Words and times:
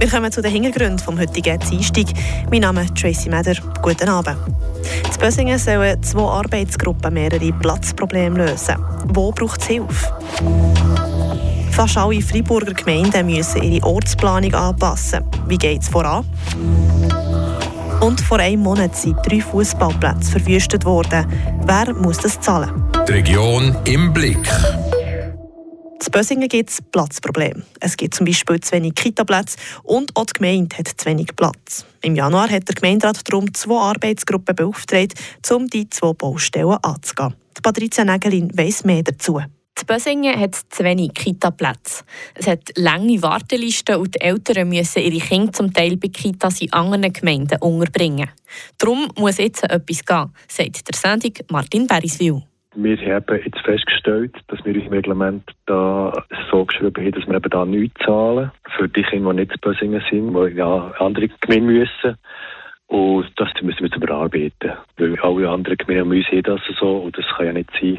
Wir 0.00 0.08
kommen 0.08 0.32
zu 0.32 0.40
den 0.40 0.50
Hintergründen 0.50 0.98
vom 0.98 1.18
heutigen 1.20 1.58
Dienstag. 1.58 2.06
Mein 2.50 2.62
Name 2.62 2.84
ist 2.84 2.96
Tracy 2.96 3.28
Meder. 3.28 3.52
Guten 3.82 4.08
Abend. 4.08 4.38
In 5.04 5.20
Bösingen 5.20 5.58
sollen 5.58 6.02
zwei 6.02 6.22
Arbeitsgruppen 6.22 7.12
mehrere 7.12 7.52
Platzprobleme 7.52 8.46
lösen. 8.46 8.76
Wo 9.08 9.30
braucht 9.30 9.60
es 9.60 9.66
Hilfe? 9.66 10.10
Fast 11.70 11.98
alle 11.98 12.22
Freiburger 12.22 12.72
Gemeinden 12.72 13.26
müssen 13.26 13.62
ihre 13.62 13.86
Ortsplanung 13.86 14.54
anpassen. 14.54 15.22
Wie 15.46 15.58
geht 15.58 15.82
es 15.82 15.90
voran? 15.90 16.24
Und 18.00 18.22
vor 18.22 18.38
einem 18.38 18.62
Monat 18.62 18.96
sind 18.96 19.18
drei 19.28 19.42
Fußballplätze 19.42 20.30
verwüstet 20.32 20.86
worden. 20.86 21.26
Wer 21.66 21.92
muss 21.92 22.16
das 22.16 22.40
zahlen? 22.40 22.70
Die 23.06 23.12
Region 23.12 23.76
im 23.84 24.14
Blick. 24.14 24.48
In 26.02 26.12
Bösingen 26.12 26.48
gibt 26.48 26.70
es 26.70 26.82
Platzprobleme. 26.82 27.62
Es 27.78 27.96
gibt 27.96 28.14
zum 28.14 28.26
Beispiel 28.26 28.58
zu 28.58 28.72
wenig 28.72 28.94
Kitaplätze 28.94 29.56
und 29.84 30.16
auch 30.16 30.26
die 30.26 30.32
Gemeinde 30.32 30.76
hat 30.78 30.88
zu 30.88 31.06
wenig 31.06 31.36
Platz. 31.36 31.84
Im 32.02 32.16
Januar 32.16 32.50
hat 32.50 32.66
der 32.66 32.74
Gemeinderat 32.74 33.20
darum 33.28 33.52
zwei 33.54 33.78
Arbeitsgruppen 33.78 34.56
beauftragt, 34.56 35.14
um 35.50 35.68
die 35.68 35.88
zwei 35.88 36.12
Baustellen 36.14 36.78
anzugehen. 36.82 37.34
Die 37.56 37.60
Patricia 37.60 38.04
Nägelin 38.04 38.50
weiss 38.56 38.82
mehr 38.82 39.02
dazu. 39.04 39.40
Die 39.80 39.84
Bösingen 39.84 40.38
hat 40.38 40.56
zu 40.70 40.82
wenig 40.82 41.14
Kita-Plätze. 41.14 42.02
Es 42.34 42.46
hat 42.46 42.72
lange 42.76 43.22
Wartelisten 43.22 43.96
und 43.96 44.14
die 44.14 44.20
Eltern 44.20 44.68
müssen 44.68 45.02
ihre 45.02 45.24
Kinder 45.24 45.52
zum 45.52 45.72
Teil 45.72 45.96
bei 45.96 46.08
Kitas 46.08 46.60
in 46.60 46.72
anderen 46.72 47.12
Gemeinden 47.12 47.58
unterbringen. 47.60 48.30
Darum 48.78 49.08
muss 49.16 49.38
jetzt 49.38 49.62
etwas 49.62 50.04
gehen, 50.04 50.32
sagt 50.48 50.88
der 50.88 50.98
Sendung 50.98 51.32
Martin 51.50 51.86
Beriswil. 51.86 52.42
Wir 52.74 52.96
haben 52.98 53.40
jetzt 53.44 53.58
festgestellt, 53.64 54.36
dass 54.46 54.64
wir 54.64 54.76
im 54.76 54.92
Reglement 54.92 55.42
da 55.66 56.12
so 56.50 56.64
geschrieben 56.64 57.04
haben, 57.04 57.12
dass 57.12 57.26
wir 57.26 57.34
eben 57.34 57.50
da 57.50 57.64
nichts 57.64 58.00
zahlen 58.04 58.52
für 58.76 58.88
die 58.88 59.02
Kinder, 59.02 59.32
die 59.32 59.40
nicht 59.40 59.52
zu 59.52 59.58
Bösingen 59.58 60.02
sind, 60.08 60.32
die 60.32 60.56
ja 60.56 60.92
andere 60.98 61.28
Gemeinden 61.40 61.66
müssen. 61.66 62.16
Und 62.86 63.28
das 63.36 63.48
müssen 63.62 63.80
wir 63.80 63.86
jetzt 63.86 63.96
überarbeiten. 63.96 64.72
Weil 64.96 65.18
alle 65.20 65.48
anderen 65.48 65.78
Gemeinden 65.78 66.08
müssen 66.08 66.42
das 66.44 66.60
so 66.78 66.98
und 66.98 67.18
das 67.18 67.24
kann 67.36 67.46
ja 67.46 67.52
nicht 67.52 67.70
sein, 67.80 67.98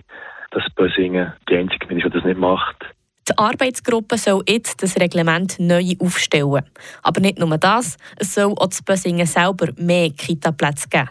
dass 0.51 0.63
Bösingen 0.75 1.33
die 1.49 1.57
einzige 1.57 1.87
Gemeinde 1.87 2.07
ist, 2.07 2.13
die 2.13 2.17
das 2.17 2.25
nicht 2.25 2.39
macht. 2.39 2.85
Die 3.29 3.37
Arbeitsgruppe 3.37 4.17
soll 4.17 4.43
jetzt 4.47 4.81
das 4.81 4.97
Reglement 4.97 5.59
neu 5.59 5.93
aufstellen. 5.99 6.63
Aber 7.03 7.21
nicht 7.21 7.39
nur 7.39 7.57
das, 7.57 7.97
es 8.17 8.33
soll 8.33 8.53
auch 8.57 8.67
zu 8.67 8.83
Bösingen 8.83 9.27
selber 9.27 9.67
mehr 9.77 10.09
Kita-Plätze 10.09 10.89
geben. 10.89 11.09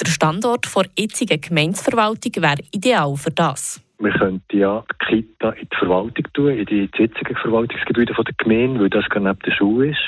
Der 0.00 0.10
Standort 0.10 0.74
der 0.74 0.86
jetzigen 0.98 1.40
Gemeindeverwaltung 1.40 2.32
wäre 2.36 2.62
ideal 2.72 3.16
für 3.16 3.30
das. 3.30 3.84
Wir 3.98 4.12
könnten 4.12 4.58
ja 4.58 4.82
die 4.90 5.06
Kita 5.06 5.50
in 5.50 5.68
die 5.70 5.76
Verwaltung 5.76 6.24
tun, 6.32 6.52
in 6.52 6.64
die 6.64 6.88
jetzigen 6.96 7.36
Verwaltungsgebäude 7.36 8.14
der 8.14 8.34
Gemeinde, 8.38 8.80
weil 8.80 8.88
das 8.88 9.04
neben 9.14 9.38
der 9.40 9.52
Schule 9.52 9.90
ist. 9.90 10.00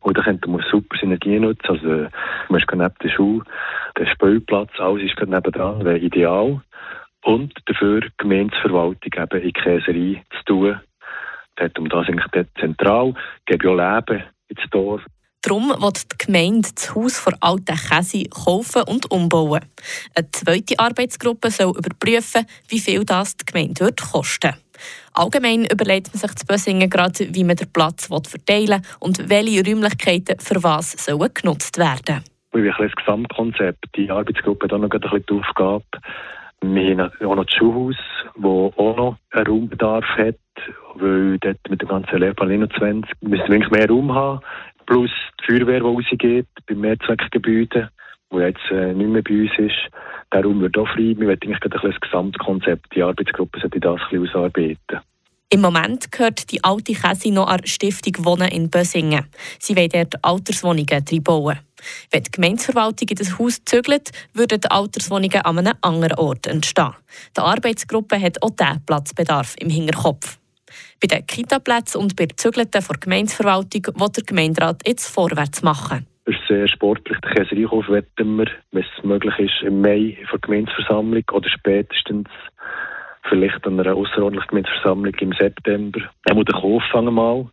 Und 0.00 0.16
da 0.16 0.22
könnte 0.22 0.48
man 0.48 0.64
super 0.70 0.96
Synergien 0.98 1.42
nutzen. 1.42 1.68
Also, 1.68 2.08
man 2.48 2.60
ist 2.60 2.70
neben 2.72 2.94
der 3.02 3.08
Schule, 3.10 3.44
der 3.98 4.06
Spielplatz, 4.06 4.70
alles 4.78 5.02
ist 5.02 5.20
nebendran, 5.20 5.84
wäre 5.84 5.98
ideal. 5.98 6.62
Und 7.22 7.52
dafür 7.66 8.00
die 8.00 8.12
Gemeindeverwaltung 8.16 9.12
eben 9.14 9.38
in 9.40 9.46
die 9.46 9.52
Käserei 9.52 10.24
zu 10.38 10.44
tun. 10.46 10.80
Hat 11.60 11.78
man 11.78 11.90
das 11.90 12.08
eigentlich 12.08 12.30
dort 12.32 12.48
zentral, 12.58 13.14
gebe 13.44 13.70
auch 13.70 13.76
Leben 13.76 14.22
ins 14.48 14.70
Dorf. 14.70 15.02
Darum 15.44 15.68
wird 15.68 16.10
die 16.10 16.26
Gemeinde 16.26 16.68
das 16.74 16.94
Haus 16.94 17.18
vor 17.18 17.34
alten 17.40 17.76
Käse 17.76 18.24
kaufen 18.30 18.82
und 18.84 19.10
umbauen. 19.10 19.60
Eine 20.14 20.30
zweite 20.30 20.78
Arbeitsgruppe 20.78 21.50
soll 21.50 21.76
überprüfen, 21.76 22.46
wie 22.68 22.78
viel 22.78 23.04
das 23.04 23.36
die 23.36 23.44
Gemeinde 23.44 23.80
wird 23.80 24.00
kosten 24.00 24.54
Allgemein 25.12 25.66
überlegt 25.66 26.08
man 26.12 26.20
sich 26.20 26.34
zu 26.34 26.46
Bösingen 26.46 26.88
gerade, 26.88 27.34
wie 27.34 27.44
man 27.44 27.56
den 27.56 27.70
Platz 27.70 28.06
verteilen 28.06 28.82
will 28.82 28.96
und 29.00 29.28
welche 29.28 29.64
Räumlichkeiten 29.64 30.40
für 30.40 30.62
was 30.62 30.92
sollen 30.92 31.30
genutzt 31.34 31.78
werden. 31.78 32.24
Wie 32.52 32.68
ein 32.68 32.74
das 32.78 32.96
Gesamtkonzept. 32.96 33.84
Die 33.96 34.10
Arbeitsgruppe 34.10 34.64
hat 34.64 34.72
noch 34.72 34.90
ein 34.90 35.00
bisschen 35.00 35.24
die 35.28 35.34
Aufgabe. 35.34 35.84
Wir 36.62 36.96
haben 36.96 37.12
auch 37.22 37.36
noch 37.36 37.44
das 37.44 37.54
Schulhaus, 37.54 37.96
das 38.36 38.44
auch 38.44 38.96
noch 38.96 39.16
einen 39.32 39.46
Raumbedarf 39.46 40.06
hat, 40.16 40.36
weil 40.94 41.38
dort 41.38 41.58
mit 41.68 41.82
dem 41.82 41.88
ganzen 41.88 42.18
Lehrplan 42.18 42.50
21 42.50 43.12
müssen 43.20 43.52
wir 43.52 43.70
mehr 43.70 43.88
Raum 43.88 44.14
haben 44.14 44.40
plus 44.86 45.10
die 45.40 45.46
Feuerwehr, 45.46 45.80
die 45.80 45.86
rausgeht, 45.86 46.46
beim 46.66 46.80
Mehrzweckgebäude, 46.80 47.90
wo 48.30 48.40
jetzt 48.40 48.70
äh, 48.70 48.92
nicht 48.92 49.08
mehr 49.08 49.22
bei 49.22 49.42
uns 49.42 49.52
ist. 49.58 49.90
Der 50.32 50.42
Raum 50.42 50.60
wird 50.60 50.76
auch 50.78 50.88
frei. 50.88 51.14
Wir 51.16 51.26
wollen 51.26 51.38
eigentlich 51.42 51.62
ein 51.62 51.70
das 51.70 52.00
Gesamtkonzept, 52.00 52.94
die 52.94 53.02
Arbeitsgruppe 53.02 53.60
sollte 53.60 53.80
das 53.80 54.00
ein 54.00 54.20
bisschen 54.20 54.28
ausarbeiten. 54.28 55.00
Im 55.50 55.60
Moment 55.60 56.10
gehört 56.10 56.50
die 56.50 56.64
alte 56.64 56.94
Käse 56.94 57.32
noch 57.32 57.46
an 57.46 57.64
Stiftung 57.64 58.24
Wohnen 58.24 58.48
in 58.48 58.70
Bösingen. 58.70 59.26
Sie 59.60 59.76
wollen 59.76 59.90
dort 59.90 60.24
Alterswohnungen 60.24 61.04
bauen. 61.22 61.60
Wenn 62.10 62.22
die 62.24 62.30
Gemeindeverwaltung 62.30 63.08
in 63.08 63.16
das 63.16 63.38
Haus 63.38 63.64
zügelt, 63.64 64.10
würden 64.32 64.60
die 64.60 64.70
Alterswohnungen 64.70 65.42
an 65.42 65.58
einem 65.58 65.74
anderen 65.82 66.18
Ort 66.18 66.46
entstehen. 66.48 66.94
Die 67.36 67.40
Arbeitsgruppe 67.40 68.20
hat 68.20 68.42
auch 68.42 68.50
diesen 68.50 68.84
Platzbedarf 68.84 69.54
im 69.60 69.70
Hinterkopf. 69.70 70.38
Bei 71.04 71.18
den 71.18 71.26
Kitaplätzen 71.26 72.00
und 72.00 72.16
bei 72.16 72.26
Zügelten 72.34 72.70
der 72.70 72.96
Gemeindeverwaltung 72.98 73.94
will 73.94 74.08
der 74.16 74.24
Gemeinderat 74.24 74.80
jetzt 74.86 75.14
vorwärts 75.14 75.62
machen. 75.62 76.06
Das 76.24 76.34
ist 76.34 76.48
sehr 76.48 76.66
sportlich. 76.66 77.18
Den 77.18 77.34
Käsereinkauf 77.34 77.90
wetten 77.90 78.38
wir, 78.38 78.46
wenn 78.72 78.82
es 78.82 79.04
möglich 79.04 79.38
ist, 79.38 79.62
im 79.66 79.82
Mai 79.82 80.16
vor 80.30 80.38
der 80.38 80.48
Gemeindeversammlung 80.48 81.22
oder 81.30 81.50
spätestens 81.50 82.28
vielleicht 83.28 83.66
an 83.66 83.78
einer 83.78 83.94
außerordentlichen 83.94 84.48
Gemeindeversammlung 84.48 85.14
im 85.20 85.32
September. 85.32 86.00
Dann 86.24 86.36
muss 86.38 86.46
der 86.46 86.58
Kauf 86.58 86.82
fangen 86.90 87.12
mal. 87.12 87.50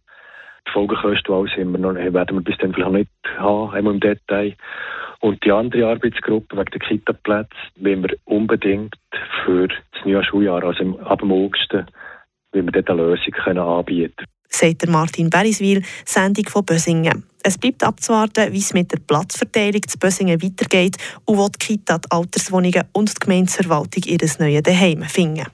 Die 0.66 0.72
Folgekosten 0.72 1.36
alles 1.36 1.52
haben 1.58 1.74
wir 1.74 1.80
noch, 1.80 1.96
werden 1.96 2.38
wir 2.38 2.44
bis 2.44 2.58
dann 2.60 2.74
vielleicht 2.74 2.92
nicht 2.92 3.10
haben, 3.38 3.72
einmal 3.72 3.96
im 3.96 4.00
Detail. 4.00 4.56
Und 5.20 5.44
die 5.44 5.52
andere 5.52 5.88
Arbeitsgruppe 5.88 6.56
wegen 6.56 6.72
der 6.72 6.80
Kitaplätze 6.80 7.58
wollen 7.76 8.04
wir 8.04 8.16
unbedingt 8.24 8.96
für 9.44 9.68
das 9.68 10.06
neue 10.06 10.24
Schuljahr, 10.24 10.64
also 10.64 11.00
ab 11.02 11.20
dem 11.20 11.34
August, 11.34 11.76
wie 12.54 12.64
wir 12.64 12.72
dort 12.72 12.90
eine 12.90 13.02
Lösung 13.02 13.34
können 13.44 13.60
anbieten 13.60 14.14
können. 14.18 14.28
Sagt 14.50 14.88
Martin 14.88 15.30
Beriswil, 15.30 15.82
Sendung 16.06 16.46
von 16.48 16.66
Bösingen. 16.66 17.24
Es 17.44 17.58
bleibt 17.58 17.84
abzuwarten, 17.84 18.52
wie 18.52 18.60
es 18.60 18.74
mit 18.74 18.92
der 18.92 19.00
Platzverteilung 19.00 19.82
zu 19.88 19.98
Bösingen 19.98 20.42
weitergeht 20.42 20.98
und 21.26 21.38
wo 21.38 21.48
die 21.48 21.58
Kita, 21.58 21.98
die 21.98 22.12
Alterswohnungen 22.12 22.84
und 22.92 23.10
die 23.10 23.20
Gemeindeverwaltung 23.20 24.04
ihr 24.06 24.20
neues 24.40 24.64
Daheim 24.64 25.04
finden. 25.04 25.48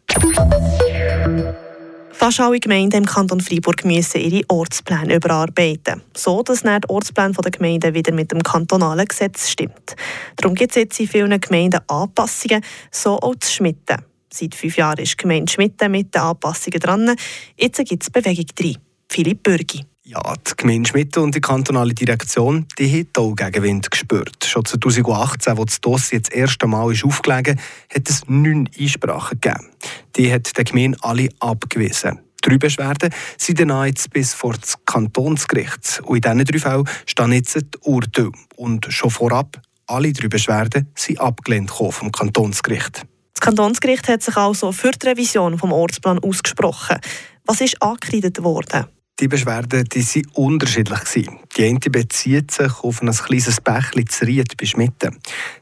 Fast 2.11 2.39
alle 2.39 2.59
Gemeinden 2.59 2.97
im 2.97 3.05
Kanton 3.05 3.39
Freiburg 3.39 3.85
müssen 3.85 4.19
ihre 4.19 4.43
Ortspläne 4.49 5.15
überarbeiten, 5.15 6.01
so 6.15 6.41
dass 6.41 6.63
der 6.63 6.79
Ortsplan 6.87 7.31
der 7.31 7.51
Gemeinden 7.51 7.93
wieder 7.93 8.11
mit 8.11 8.31
dem 8.31 8.41
kantonalen 8.41 9.05
Gesetz 9.05 9.47
stimmt. 9.49 9.95
Darum 10.35 10.55
gibt 10.55 10.71
es 10.71 10.77
jetzt 10.77 10.99
in 10.99 11.07
vielen 11.07 11.39
Gemeinden 11.39 11.79
Anpassungen, 11.87 12.63
so 12.89 13.19
auch 13.19 13.35
zu 13.35 13.51
Schmitten. 13.51 14.03
Seit 14.31 14.55
fünf 14.55 14.77
Jahren 14.77 14.99
ist 14.99 15.13
die 15.13 15.17
Gemeinde 15.17 15.51
Schmitten 15.51 15.91
mit 15.91 16.13
den 16.13 16.21
Anpassungen 16.21 16.79
dran. 16.79 17.15
Jetzt 17.55 17.83
gibt 17.85 18.03
es 18.03 18.09
Bewegung 18.09 18.45
drin. 18.55 18.77
Philipp 19.09 19.43
Bürgi. 19.43 19.85
Ja, 20.03 20.21
die 20.35 20.51
Gemeinde 20.55 20.87
Schmitten 20.87 21.19
und 21.19 21.35
die 21.35 21.41
kantonale 21.41 21.93
Direktion 21.93 22.65
die 22.79 22.89
haben 22.89 23.09
auch 23.17 23.35
Gegenwind 23.35 23.91
gespürt. 23.91 24.45
Schon 24.45 24.63
2018, 24.63 25.57
als 25.57 25.65
das 25.65 25.81
Dossier 25.81 26.21
das 26.21 26.29
erste 26.29 26.65
Mal 26.65 26.93
ist 26.93 27.03
aufgelegen 27.03 27.59
hat 27.93 28.09
es 28.09 28.21
neun 28.27 28.69
Einsprachen 28.79 29.41
gegeben. 29.41 29.67
Die 30.15 30.31
hat 30.31 30.55
der 30.57 30.63
Gemeinde 30.63 30.97
alle 31.01 31.27
abgewiesen. 31.39 32.19
Drei 32.41 32.57
Beschwerden 32.57 33.13
sind 33.37 33.59
dann 33.59 33.85
jetzt 33.85 34.09
bis 34.11 34.33
vor 34.33 34.53
das 34.53 34.75
Kantonsgericht. 34.85 36.01
Und 36.05 36.15
in 36.15 36.21
diesen 36.21 36.45
drei 36.45 36.59
Fällen 36.59 36.89
stehen 37.05 37.31
jetzt 37.33 37.55
die 37.55 37.77
Urteile. 37.81 38.31
Und 38.55 38.85
schon 38.89 39.09
vorab, 39.09 39.59
alle 39.87 40.13
drei 40.13 40.29
Beschwerden 40.29 40.89
sind 40.95 41.19
abgelehnt 41.19 41.71
vom 41.71 42.11
Kantonsgericht. 42.13 43.05
Das 43.37 43.45
Kantonsgericht 43.45 44.07
hat 44.07 44.23
sich 44.23 44.35
also 44.35 44.71
für 44.71 44.89
die 44.89 45.09
Revision 45.09 45.59
vom 45.59 45.71
Ortsplan 45.71 46.17
ausgesprochen. 46.17 46.97
Was 47.45 47.61
ist 47.61 47.79
angekreidet 47.83 48.41
worden? 48.41 48.87
Die 49.19 49.27
Beschwerden 49.27 49.83
die 49.83 50.03
waren 50.03 50.31
unterschiedlich. 50.33 51.29
Die 51.55 51.63
eine 51.63 51.79
bezieht 51.79 52.49
sich 52.49 52.71
auf 52.81 53.03
ein 53.03 53.11
kleines 53.11 53.61
Bächlein 53.61 54.07
zu 54.07 54.25
Ried 54.25 54.57
bei 54.57 54.65
Schmitten. 54.65 55.19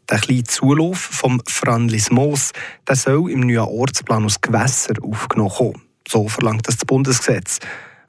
Der 0.09 0.19
kleine 0.19 0.45
Zulauf 0.45 0.97
vom 0.97 1.41
Franlis 1.45 2.09
Moos 2.11 2.53
der 2.87 2.95
soll 2.95 3.29
im 3.29 3.41
neuen 3.41 3.67
Ortsplan 3.67 4.23
aus 4.23 4.39
Gewässer 4.39 4.93
aufgenommen 5.01 5.51
kommen. 5.51 5.81
So 6.07 6.29
verlangt 6.29 6.65
das, 6.69 6.77
das 6.77 6.85
Bundesgesetz. 6.85 7.59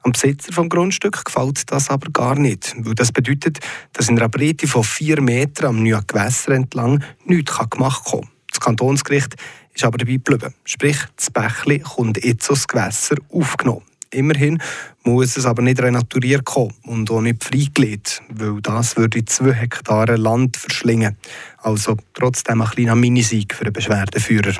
Am 0.01 0.13
Besitzer 0.13 0.53
des 0.53 0.69
Grundstücks 0.69 1.25
gefällt 1.25 1.69
das 1.69 1.89
aber 1.89 2.09
gar 2.11 2.39
nicht, 2.39 2.73
weil 2.77 2.95
das 2.95 3.11
bedeutet, 3.11 3.59
dass 3.91 4.07
in 4.07 4.17
einer 4.17 4.29
Breite 4.29 4.65
von 4.65 4.85
vier 4.85 5.19
Metern 5.19 5.65
am 5.65 5.83
neuen 5.83 6.07
Gewässer 6.07 6.53
entlang 6.53 7.03
nichts 7.25 7.57
gemacht 7.69 8.05
werden 8.05 8.21
kann. 8.21 8.37
Das 8.57 8.65
Kantonsgericht 8.65 9.35
ist 9.77 9.85
aber 9.85 9.97
dabei 9.97 10.13
geblieben. 10.13 10.53
Sprich, 10.65 10.97
das 11.15 11.31
Bächli 11.31 11.79
kommt 11.79 12.23
jetzt 12.23 12.49
aus 12.49 12.67
Gewässer 12.67 13.15
aufgenommen. 13.31 13.83
Immerhin 14.09 14.61
muss 15.03 15.37
es 15.37 15.45
aber 15.45 15.61
nicht 15.61 15.81
renaturiert 15.81 16.45
kommen 16.45 16.73
und 16.83 17.11
auch 17.11 17.21
nicht 17.21 17.43
freigelegt, 17.43 18.21
weil 18.29 18.61
das 18.61 18.95
würde 18.95 19.23
zwei 19.25 19.53
Hektare 19.53 20.15
Land 20.15 20.57
verschlingen. 20.57 21.17
Also 21.57 21.97
trotzdem 22.13 22.61
ein 22.61 22.69
kleiner 22.69 22.95
Minisieg 22.95 23.53
für 23.53 23.65
den 23.65 23.73
Beschwerdeführer. 23.73 24.53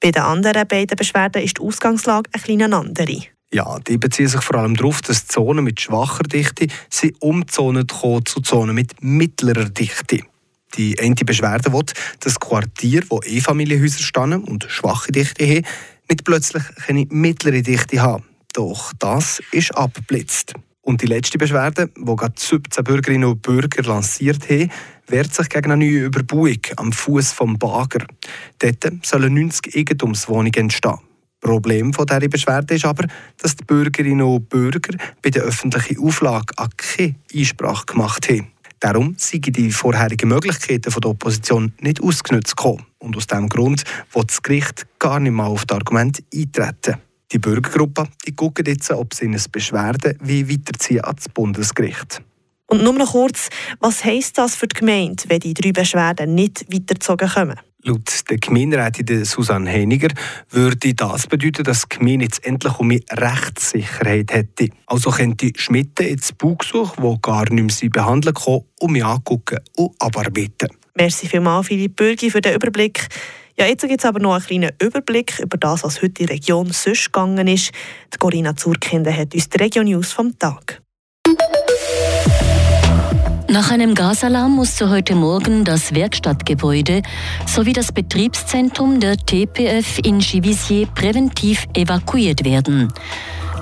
Bei 0.00 0.10
den 0.10 0.22
anderen 0.22 0.66
beiden 0.66 0.96
Beschwerden 0.96 1.42
ist 1.42 1.58
die 1.58 1.62
Ausgangslage 1.62 2.30
ein 2.32 2.42
kleine 2.42 2.76
andere. 2.76 3.22
Ja, 3.52 3.78
die 3.80 3.98
beziehen 3.98 4.28
sich 4.28 4.40
vor 4.40 4.56
allem 4.56 4.76
darauf, 4.76 5.02
dass 5.02 5.26
Zonen 5.26 5.64
mit 5.64 5.80
schwacher 5.80 6.22
Dichte 6.22 6.68
sie 6.88 7.14
umzonen 7.20 7.86
zu 7.88 8.40
Zonen 8.40 8.74
mit 8.74 9.02
mittlerer 9.02 9.68
Dichte. 9.68 10.20
Die 10.76 10.98
eine 10.98 11.14
Beschwerde 11.14 11.72
will, 11.72 11.84
dass 12.20 12.40
Quartier, 12.40 13.02
wo 13.08 13.20
E-Familienhäuser 13.24 14.02
stehen 14.02 14.44
und 14.44 14.66
schwache 14.68 15.12
Dichte 15.12 15.46
haben, 15.46 15.66
nicht 16.08 16.24
plötzlich 16.24 16.62
eine 16.88 17.06
mittlere 17.10 17.62
Dichte 17.62 18.00
haben. 18.00 18.24
Doch 18.54 18.92
das 18.98 19.42
ist 19.52 19.74
abgeblitzt. 19.74 20.54
Und 20.82 21.00
die 21.00 21.06
letzte 21.06 21.38
Beschwerde, 21.38 21.90
die 21.96 22.16
gerade 22.16 22.34
17 22.36 22.82
Bürgerinnen 22.82 23.28
und 23.28 23.40
Bürger 23.40 23.82
lanciert 23.84 24.50
haben, 24.50 24.70
wehrt 25.06 25.32
sich 25.32 25.48
gegen 25.48 25.70
eine 25.70 25.84
neue 25.84 26.06
Überbauung 26.06 26.58
am 26.76 26.92
Fuß 26.92 27.32
vom 27.32 27.56
Bager. 27.56 28.04
Dort 28.58 28.92
sollen 29.02 29.34
90 29.34 29.76
Eigentumswohnungen 29.76 30.54
entstehen. 30.54 30.98
Problem 31.40 31.92
von 31.92 32.06
dieser 32.06 32.28
Beschwerde 32.28 32.74
ist 32.74 32.84
aber, 32.84 33.06
dass 33.38 33.56
die 33.56 33.64
Bürgerinnen 33.64 34.22
und 34.22 34.48
Bürger 34.48 34.96
bei 35.22 35.30
der 35.30 35.42
öffentlichen 35.42 35.98
Auflage 35.98 36.54
keine 36.76 37.16
Einsprache 37.34 37.86
gemacht 37.86 38.28
haben. 38.28 38.48
Darum 38.82 39.14
sind 39.16 39.56
die 39.56 39.70
vorherigen 39.70 40.28
Möglichkeiten 40.28 40.92
der 40.92 41.10
Opposition 41.10 41.72
nicht 41.80 42.02
ausgenutzt 42.02 42.56
gekommen. 42.56 42.84
Und 42.98 43.16
aus 43.16 43.28
diesem 43.28 43.48
Grund 43.48 43.84
wird 44.12 44.28
das 44.28 44.42
Gericht 44.42 44.86
gar 44.98 45.20
nicht 45.20 45.30
mehr 45.30 45.46
auf 45.46 45.64
das 45.66 45.76
Argument 45.76 46.20
eintreten. 46.34 46.96
Die 47.30 47.38
Bürgergruppe 47.38 48.08
die 48.26 48.34
gucken 48.34 48.64
jetzt, 48.66 48.90
ob 48.90 49.14
sie 49.14 49.26
eine 49.26 49.38
Beschwerde 49.52 50.16
wie 50.20 50.50
weiterziehen 50.50 51.04
ans 51.04 51.28
Bundesgericht. 51.28 52.22
Und 52.66 52.82
nur 52.82 52.94
noch 52.94 53.12
kurz, 53.12 53.50
was 53.78 54.04
heisst 54.04 54.38
das 54.38 54.56
für 54.56 54.66
die 54.66 54.80
Gemeinde, 54.80 55.22
wenn 55.28 55.38
die 55.38 55.54
drei 55.54 55.70
Beschwerden 55.70 56.34
nicht 56.34 56.66
weitergezogen 56.68 57.28
kommen? 57.28 57.60
Laut 57.84 58.30
der 58.30 58.38
Gemeinderätin 58.38 59.24
Susanne 59.24 59.68
Heiniger 59.68 60.08
würde 60.50 60.94
das 60.94 61.26
bedeuten, 61.26 61.64
dass 61.64 61.88
die 61.88 61.98
Gemeinde 61.98 62.26
jetzt 62.26 62.46
endlich 62.46 62.78
um 62.78 62.90
Rechtssicherheit 62.90 64.32
hätte. 64.32 64.68
Also 64.86 65.10
könnte 65.10 65.50
Schmidt 65.56 65.98
jetzt 65.98 66.38
Baugesuch, 66.38 66.94
die 66.96 67.18
gar 67.20 67.52
nicht 67.52 67.82
mehr 67.82 67.90
behandelt 67.90 68.36
kommen, 68.36 68.64
um 68.78 68.94
angucken 69.02 69.58
und 69.76 69.96
abarbeiten. 69.98 70.68
Merci 70.94 71.26
vielmals, 71.26 71.66
Philipp 71.66 71.96
Bürgi, 71.96 72.30
für 72.30 72.40
den 72.40 72.54
Überblick. 72.54 73.08
Ja, 73.58 73.66
jetzt 73.66 73.82
gibt 73.82 73.98
es 74.00 74.04
aber 74.04 74.20
noch 74.20 74.34
einen 74.34 74.44
kleinen 74.44 74.70
Überblick 74.80 75.40
über 75.40 75.58
das, 75.58 75.82
was 75.82 76.02
heute 76.02 76.22
in 76.22 76.26
der 76.28 76.36
Region 76.36 76.70
sonst 76.70 77.12
gegangen 77.12 77.48
ist. 77.48 77.72
Die 78.14 78.18
Corinna 78.18 78.54
Zurkinder 78.54 79.12
hat 79.12 79.34
uns 79.34 79.48
die 79.48 79.58
Region 79.58 79.86
News 79.86 80.12
vom 80.12 80.38
Tag. 80.38 80.82
Nach 83.52 83.70
einem 83.70 83.94
Gasalarm 83.94 84.56
musste 84.56 84.88
heute 84.88 85.14
Morgen 85.14 85.62
das 85.62 85.94
Werkstattgebäude 85.94 87.02
sowie 87.44 87.74
das 87.74 87.92
Betriebszentrum 87.92 88.98
der 88.98 89.18
TPF 89.18 89.98
in 90.02 90.20
Givisier 90.20 90.86
präventiv 90.86 91.68
evakuiert 91.74 92.46
werden. 92.46 92.90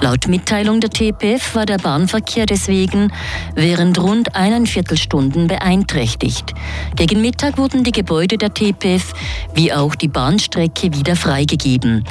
Laut 0.00 0.28
Mitteilung 0.28 0.80
der 0.80 0.90
TPF 0.90 1.56
war 1.56 1.66
der 1.66 1.78
Bahnverkehr 1.78 2.46
deswegen 2.46 3.12
während 3.56 4.00
rund 4.00 4.36
eineinviertel 4.36 4.96
Stunden 4.96 5.48
beeinträchtigt. 5.48 6.54
Gegen 6.94 7.20
Mittag 7.20 7.58
wurden 7.58 7.82
die 7.82 7.90
Gebäude 7.90 8.38
der 8.38 8.54
TPF 8.54 9.12
wie 9.54 9.72
auch 9.72 9.96
die 9.96 10.08
Bahnstrecke 10.08 10.94
wieder 10.94 11.16
freigegeben. 11.16 12.04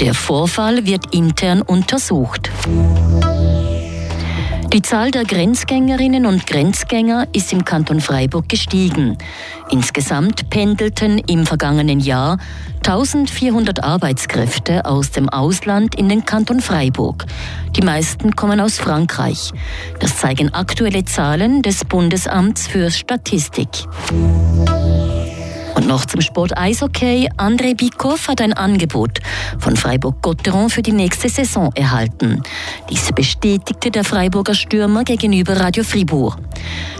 Der 0.00 0.14
Vorfall 0.14 0.86
wird 0.86 1.14
intern 1.14 1.60
untersucht. 1.60 2.50
Die 4.76 4.82
Zahl 4.82 5.10
der 5.10 5.24
Grenzgängerinnen 5.24 6.26
und 6.26 6.46
Grenzgänger 6.46 7.28
ist 7.32 7.50
im 7.50 7.64
Kanton 7.64 8.02
Freiburg 8.02 8.46
gestiegen. 8.46 9.16
Insgesamt 9.70 10.50
pendelten 10.50 11.16
im 11.16 11.46
vergangenen 11.46 11.98
Jahr 11.98 12.36
1400 12.86 13.82
Arbeitskräfte 13.82 14.84
aus 14.84 15.12
dem 15.12 15.30
Ausland 15.30 15.94
in 15.94 16.10
den 16.10 16.26
Kanton 16.26 16.60
Freiburg. 16.60 17.24
Die 17.74 17.80
meisten 17.80 18.36
kommen 18.36 18.60
aus 18.60 18.76
Frankreich. 18.76 19.50
Das 19.98 20.18
zeigen 20.18 20.52
aktuelle 20.52 21.06
Zahlen 21.06 21.62
des 21.62 21.86
Bundesamts 21.86 22.66
für 22.66 22.90
Statistik. 22.90 23.70
Noch 25.86 26.04
zum 26.04 26.20
Sport 26.20 26.58
Eishockey. 26.58 27.28
André 27.36 27.76
Bikoff 27.76 28.26
hat 28.26 28.40
ein 28.40 28.52
Angebot 28.52 29.20
von 29.60 29.76
Freiburg-Gotteron 29.76 30.68
für 30.68 30.82
die 30.82 30.90
nächste 30.90 31.28
Saison 31.28 31.70
erhalten. 31.76 32.42
Dies 32.90 33.12
bestätigte 33.14 33.92
der 33.92 34.02
Freiburger 34.02 34.54
Stürmer 34.54 35.04
gegenüber 35.04 35.60
Radio 35.60 35.84
Fribourg. 35.84 36.38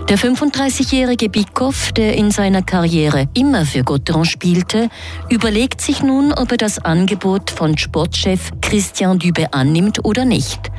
Der 0.08 0.16
35-jährige 0.16 1.28
Bikoff, 1.28 1.90
der 1.94 2.14
in 2.14 2.30
seiner 2.30 2.62
Karriere 2.62 3.26
immer 3.34 3.66
für 3.66 3.82
Gotteron 3.82 4.24
spielte, 4.24 4.88
überlegt 5.30 5.80
sich 5.80 6.00
nun, 6.04 6.32
ob 6.32 6.52
er 6.52 6.58
das 6.58 6.78
Angebot 6.78 7.50
von 7.50 7.76
Sportchef 7.76 8.52
Christian 8.60 9.18
Dübe 9.18 9.52
annimmt 9.52 10.04
oder 10.04 10.24
nicht. 10.24 10.70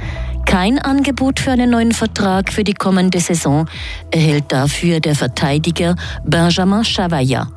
Kein 0.46 0.80
Angebot 0.80 1.42
für 1.42 1.52
einen 1.52 1.72
neuen 1.72 1.92
Vertrag 1.92 2.54
für 2.54 2.64
die 2.64 2.74
kommende 2.74 3.20
Saison 3.20 3.68
erhält 4.12 4.46
dafür 4.48 5.02
der 5.02 5.14
Verteidiger 5.14 5.98
Benjamin 6.24 6.86
Chavaya. 6.86 7.50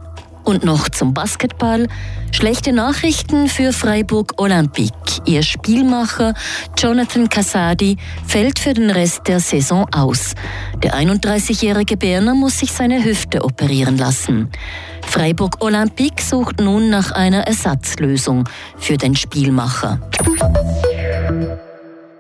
Und 0.51 0.65
noch 0.65 0.89
zum 0.89 1.15
Basketball. 1.15 1.87
Schlechte 2.33 2.73
Nachrichten 2.73 3.49
für 3.49 3.73
Freiburg 3.73 4.41
Olympique. 4.41 5.23
Ihr 5.25 5.45
Spielmacher 5.45 6.35
Jonathan 6.77 7.29
Casadi 7.29 7.97
fällt 8.27 8.59
für 8.59 8.75
den 8.75 8.91
Rest 8.91 9.29
der 9.29 9.39
Saison 9.39 9.87
aus. 9.95 10.35
Der 10.83 10.95
31-jährige 10.95 11.97
Berner 11.97 12.35
muss 12.35 12.59
sich 12.59 12.73
seine 12.73 13.05
Hüfte 13.05 13.45
operieren 13.45 13.97
lassen. 13.97 14.51
Freiburg 15.07 15.63
Olympique 15.63 16.21
sucht 16.21 16.59
nun 16.59 16.91
nach 16.91 17.13
einer 17.13 17.47
Ersatzlösung 17.47 18.49
für 18.77 18.97
den 18.97 19.15
Spielmacher. 19.15 20.01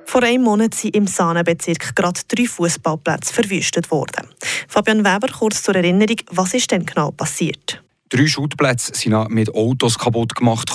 Vor 0.04 0.22
einem 0.22 0.44
Monat 0.44 0.74
sind 0.74 0.94
im 0.94 1.08
Sahnenbezirk 1.08 1.96
gerade 1.96 2.20
drei 2.28 2.46
Fußballplätze 2.46 3.34
verwüstet 3.34 3.90
worden. 3.90 4.28
Fabian 4.68 5.04
Weber, 5.04 5.26
kurz 5.36 5.64
zur 5.64 5.74
Erinnerung, 5.74 6.18
was 6.30 6.54
ist 6.54 6.70
denn 6.70 6.86
genau 6.86 7.10
passiert? 7.10 7.82
Drei 8.10 8.26
Schutplätze 8.26 8.92
sind 8.94 9.30
mit 9.30 9.54
Autos 9.54 9.96
kaputt 9.96 10.34
gemacht. 10.34 10.70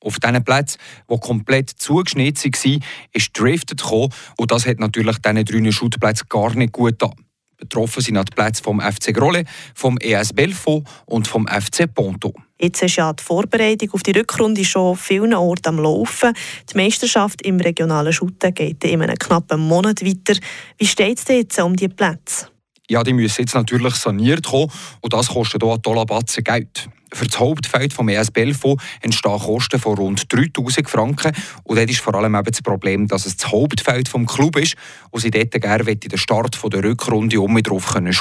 Auf 0.00 0.18
diesen 0.18 0.44
Plätzen, 0.44 0.78
die 1.10 1.18
komplett 1.18 1.70
zugeschnitten 1.70 2.52
waren, 2.52 2.84
ist 3.12 3.30
driftet 3.32 3.82
und 3.90 4.50
das 4.50 4.66
hat 4.66 4.78
natürlich 4.78 5.16
diesen 5.16 5.44
drei 5.46 5.72
Schutplätzen 5.72 6.28
gar 6.28 6.54
nicht 6.54 6.72
gut 6.72 6.98
getan. 6.98 7.14
Betroffen 7.56 8.02
sind 8.02 8.16
die 8.16 8.34
Plätze 8.34 8.62
vom 8.62 8.80
FC 8.80 9.14
Grolle, 9.14 9.44
vom 9.74 9.96
ES 9.98 10.34
Belfo 10.34 10.84
und 11.06 11.26
vom 11.26 11.46
FC 11.46 11.92
Ponto. 11.92 12.34
Jetzt 12.60 12.82
ist 12.82 12.96
ja 12.96 13.12
die 13.12 13.22
Vorbereitung 13.22 13.90
auf 13.92 14.02
die 14.02 14.10
Rückrunde 14.10 14.64
schon 14.64 14.92
auf 14.92 15.00
vielen 15.00 15.32
Orten 15.32 15.68
am 15.68 15.78
Laufen. 15.78 16.34
Die 16.70 16.76
Meisterschaft 16.76 17.40
im 17.42 17.60
regionalen 17.60 18.12
Schutten 18.12 18.52
geht 18.52 18.84
in 18.84 19.00
einem 19.00 19.16
knappen 19.16 19.60
Monat 19.60 20.04
weiter. 20.04 20.38
Wie 20.76 20.86
steht 20.86 21.18
es 21.18 21.28
jetzt 21.28 21.58
um 21.58 21.74
die 21.76 21.88
Plätze? 21.88 22.48
Ja, 22.90 23.02
die 23.02 23.12
müssen 23.12 23.42
jetzt 23.42 23.54
natürlich 23.54 23.94
saniert 23.94 24.46
kommen 24.46 24.70
und 25.00 25.12
das 25.12 25.28
kostet 25.28 25.62
auch 25.62 25.78
tolle 25.78 26.04
Batzen 26.04 26.44
Geld. 26.44 26.88
Für 27.12 27.26
das 27.26 27.38
Hauptfeld 27.38 27.92
vom 27.92 28.08
ESBLFO 28.08 28.76
entstehen 29.00 29.38
Kosten 29.38 29.78
von 29.78 29.96
rund 29.96 30.32
3000 30.32 30.90
Franken. 30.90 31.32
Und 31.62 31.78
das 31.78 31.88
ist 31.88 32.00
vor 32.00 32.16
allem 32.16 32.34
eben 32.34 32.44
das 32.44 32.60
Problem, 32.60 33.06
dass 33.06 33.24
es 33.24 33.36
das 33.36 33.52
Hauptfeld 33.52 34.12
des 34.12 34.26
Club 34.26 34.56
ist 34.56 34.74
und 35.10 35.20
sie 35.20 35.30
dort 35.30 35.52
gerne 35.52 35.96
den 35.96 36.18
Start 36.18 36.58
der 36.60 36.82
Rückrunde 36.82 37.40
um 37.40 37.62
drauf 37.62 37.92
können 37.92 38.12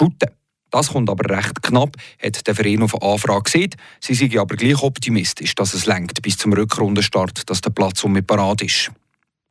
das 0.74 0.88
kommt 0.88 1.08
aber 1.08 1.30
recht 1.30 1.62
knapp, 1.62 1.96
hat 2.20 2.48
der 2.48 2.56
Verein 2.56 2.82
auf 2.82 3.00
Anfrage 3.00 3.44
gesehen. 3.44 3.76
Sie 4.00 4.16
sind 4.16 4.36
aber 4.36 4.56
gleich 4.56 4.82
optimistisch, 4.82 5.54
dass 5.54 5.76
es 5.76 5.86
lenkt 5.86 6.24
bis 6.24 6.38
zum 6.38 6.52
Rückrundenstart, 6.52 7.48
dass 7.48 7.62
der 7.62 7.70
Platz 7.70 8.04
um 8.04 8.16
parat 8.26 8.64
ist. 8.64 8.92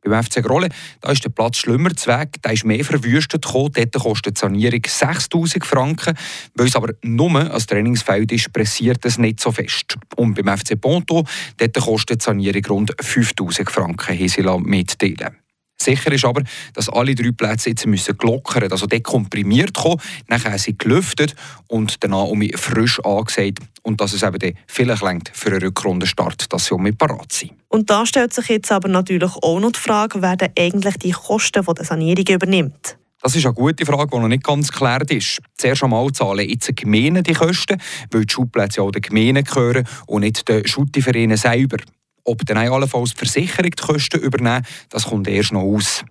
Beim 0.03 0.23
FC 0.23 0.43
Grolle 0.43 0.69
da 1.01 1.11
ist 1.11 1.23
der 1.23 1.29
Platz 1.29 1.57
schlimmer 1.57 1.95
zu 1.95 2.09
Weg, 2.09 2.41
der 2.41 2.53
ist 2.53 2.65
mehr 2.65 2.83
verwüstet 2.83 3.45
gekommen. 3.45 3.71
Dort 3.73 3.93
kostet 3.93 4.37
die 4.37 4.39
Sanierung 4.39 4.81
6000 4.85 5.65
Franken. 5.65 6.17
Weil 6.55 6.67
es 6.67 6.75
aber 6.75 6.93
nur 7.01 7.51
als 7.51 7.67
Trainingsfeld 7.67 8.31
ist, 8.31 8.51
pressiert 8.53 9.05
es 9.05 9.17
nicht 9.17 9.39
so 9.39 9.51
fest. 9.51 9.97
Und 10.15 10.35
beim 10.35 10.57
FC 10.57 10.79
Ponto 10.79 11.25
dort 11.57 11.79
kostet 11.79 12.21
die 12.21 12.25
Sanierung 12.25 12.65
rund 12.65 12.93
5000 12.99 13.69
Franken, 13.69 14.17
haben 14.17 14.63
mitteilen 14.63 15.42
Sicher 15.77 16.11
ist 16.11 16.25
aber, 16.25 16.43
dass 16.73 16.89
alle 16.89 17.15
drei 17.15 17.31
Plätze 17.31 17.69
jetzt 17.69 17.85
müssen 17.85 18.17
glockern, 18.17 18.71
also 18.71 18.85
dekomprimiert 18.85 19.73
kommen, 19.73 19.99
nachher 20.27 20.57
sie 20.57 20.77
gelüftet 20.77 21.35
und 21.67 22.03
danach 22.03 22.25
um 22.25 22.41
frisch 22.55 22.99
angesagt 23.03 23.59
und 23.81 23.99
dass 23.99 24.13
es 24.13 24.23
eben 24.23 24.55
vielleicht 24.67 25.03
längt 25.03 25.31
für 25.33 25.49
einen 25.49 25.61
Rückrundenstart, 25.61 26.51
dass 26.51 26.65
sie 26.65 26.73
um 26.73 26.85
parat 26.95 27.31
sind. 27.31 27.53
Und 27.67 27.89
da 27.89 28.05
stellt 28.05 28.33
sich 28.33 28.49
jetzt 28.49 28.71
aber 28.71 28.87
natürlich 28.87 29.31
auch 29.41 29.59
noch 29.59 29.71
die 29.71 29.79
Frage, 29.79 30.21
wer 30.21 30.37
denn 30.37 30.51
eigentlich 30.57 30.95
die 30.97 31.11
Kosten 31.11 31.65
der 31.65 31.85
Sanierung 31.85 32.25
übernimmt. 32.27 32.97
Das 33.23 33.37
ist 33.37 33.45
eine 33.45 33.53
gute 33.53 33.85
Frage, 33.85 34.09
die 34.11 34.19
noch 34.19 34.27
nicht 34.27 34.43
ganz 34.43 34.69
geklärt 34.69 35.09
ist. 35.09 35.39
Zuerst 35.55 35.81
einmal 35.81 36.11
zahlen 36.11 36.47
jetzt 36.47 36.67
die 36.67 36.75
Gemeinden 36.75 37.23
die 37.23 37.31
Kosten, 37.33 37.81
weil 38.11 38.25
die 38.25 38.33
Schulplätze 38.33 38.81
auch 38.81 38.91
den 38.91 39.01
Gemeinden 39.01 39.45
gehören 39.45 39.87
und 40.07 40.21
nicht 40.21 40.47
den 40.49 40.67
Schuttivereinen 40.67 41.37
selber. 41.37 41.77
Ob 42.23 42.45
dann 42.45 42.57
allenfalls 42.57 43.11
die 43.11 43.17
Versicherung 43.17 43.71
die 43.71 43.83
Kosten 43.83 44.19
übernehmen, 44.19 44.65
das 44.89 45.05
kommt 45.05 45.27
erst 45.27 45.51
noch 45.51 45.61
aus. 45.61 46.03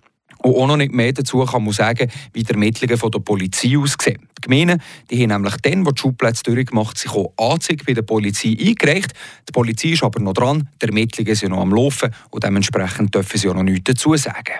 Und 0.43 0.55
auch 0.55 0.67
noch 0.67 0.77
nicht 0.77 0.91
mehr 0.91 1.13
dazu 1.13 1.45
kann 1.45 1.63
man 1.63 1.71
sagen, 1.71 2.11
wie 2.33 2.43
die 2.43 2.51
Ermittlungen 2.51 2.97
von 2.97 3.11
der 3.11 3.19
Polizei 3.19 3.77
aussehen. 3.77 4.27
Die 4.37 4.41
Gemeinden 4.41 4.81
die 5.09 5.21
haben 5.23 5.29
nämlich 5.29 5.55
dann, 5.61 5.85
wo 5.85 5.91
die 5.91 6.01
Schulplätze 6.01 6.43
durchgemacht 6.43 6.97
sind, 6.97 7.13
auch 7.13 7.31
Anzeige 7.37 7.85
bei 7.85 7.93
der 7.93 8.01
Polizei 8.01 8.57
eingereicht. 8.59 9.13
Die 9.47 9.53
Polizei 9.53 9.89
ist 9.89 10.03
aber 10.03 10.19
noch 10.19 10.33
dran, 10.33 10.67
die 10.81 10.87
Ermittlungen 10.87 11.35
sind 11.35 11.51
noch 11.51 11.61
am 11.61 11.73
Laufen 11.73 12.13
und 12.29 12.43
dementsprechend 12.43 13.15
dürfen 13.15 13.37
sie 13.37 13.47
auch 13.47 13.53
noch 13.53 13.63
nichts 13.63 13.85
dazu 13.85 14.17
sagen. 14.17 14.55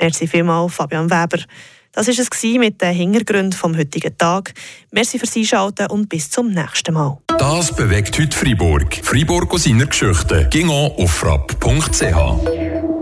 Merci 0.00 0.26
vielmals, 0.26 0.74
Fabian 0.74 1.08
Weber. 1.08 1.44
Das 1.92 2.06
war 2.06 2.14
es 2.18 2.42
mit 2.58 2.80
den 2.80 2.94
Hintergründen 2.94 3.52
vom 3.52 3.76
heutigen 3.76 4.16
Tag. 4.16 4.54
Merci 4.90 5.18
fürs 5.18 5.36
Einschalten 5.36 5.86
und 5.88 6.08
bis 6.08 6.30
zum 6.30 6.50
nächsten 6.50 6.94
Mal. 6.94 7.18
Das 7.38 7.74
bewegt 7.74 8.18
heute 8.18 8.36
Freiburg. 8.36 9.00
Freiburg 9.02 9.52
aus 9.52 9.64
seiner 9.64 9.86
Geschichte. 9.86 10.46
Ging 10.50 10.70
auf 10.70 11.10
frapp.ch. 11.10 12.98